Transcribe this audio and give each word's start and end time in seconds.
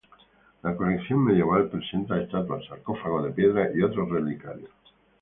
La 0.63 0.75
colección 0.75 1.23
medieval 1.25 1.69
presenta 1.69 2.19
estatuas, 2.19 2.65
sarcófagos 2.65 3.23
de 3.23 3.29
piedra 3.33 3.69
y 3.71 3.83
otros 3.83 4.09
relicarios. 4.09 4.71